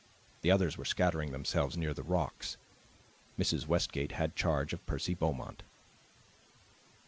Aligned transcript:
The 0.41 0.49
others 0.49 0.79
were 0.79 0.83
scattering 0.85 1.31
themselves 1.31 1.77
near 1.77 1.93
the 1.93 2.01
rocks; 2.01 2.57
Mrs. 3.37 3.67
Westgate 3.67 4.13
had 4.13 4.35
charge 4.35 4.73
of 4.73 4.83
Percy 4.87 5.13
Beaumont. 5.13 5.61